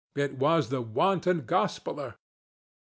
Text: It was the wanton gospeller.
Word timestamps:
It 0.15 0.39
was 0.39 0.69
the 0.69 0.81
wanton 0.81 1.41
gospeller. 1.43 2.15